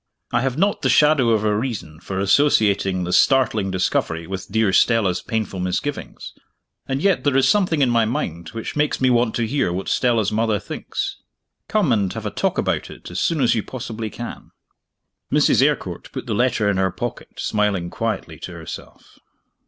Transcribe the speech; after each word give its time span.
I 0.31 0.41
have 0.41 0.57
not 0.57 0.81
the 0.81 0.89
shadow 0.89 1.29
of 1.29 1.43
a 1.43 1.55
reason 1.55 1.99
for 1.99 2.19
associating 2.19 3.03
this 3.03 3.19
startling 3.19 3.69
discovery 3.69 4.25
with 4.25 4.51
dear 4.51 4.73
Stella's 4.73 5.21
painful 5.21 5.59
misgivings 5.59 6.33
and 6.87 7.03
yet 7.03 7.23
there 7.23 7.37
is 7.37 7.47
something 7.47 7.83
in 7.83 7.91
my 7.91 8.05
mind 8.05 8.49
which 8.49 8.75
makes 8.75 8.99
me 8.99 9.11
want 9.11 9.35
to 9.35 9.45
hear 9.45 9.71
what 9.71 9.87
Stella's 9.89 10.31
mother 10.31 10.57
thinks. 10.59 11.17
Come 11.67 11.91
and 11.91 12.11
have 12.13 12.25
a 12.25 12.31
talk 12.31 12.57
about 12.57 12.89
it 12.89 13.11
as 13.11 13.19
soon 13.19 13.41
as 13.41 13.53
you 13.53 13.61
possibly 13.61 14.09
can." 14.09 14.49
Mrs. 15.31 15.61
Eyrecourt 15.61 16.11
put 16.11 16.25
the 16.25 16.33
letter 16.33 16.67
in 16.67 16.77
her 16.77 16.89
pocket 16.89 17.39
smiling 17.39 17.91
quietly 17.91 18.39
to 18.39 18.53
herself. 18.53 19.19